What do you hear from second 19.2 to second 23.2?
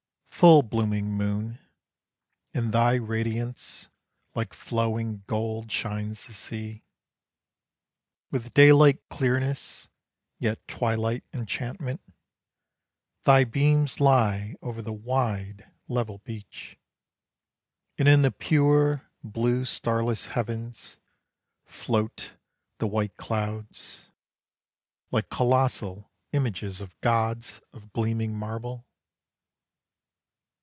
blue starless heavens, Float the white